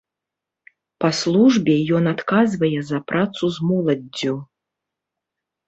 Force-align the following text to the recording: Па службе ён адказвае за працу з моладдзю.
Па 1.05 1.09
службе 1.19 1.75
ён 1.99 2.03
адказвае 2.15 2.71
за 2.89 2.99
працу 3.13 3.53
з 3.59 3.71
моладдзю. 3.73 4.35